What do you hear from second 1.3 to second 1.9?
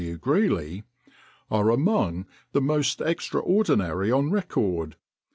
"are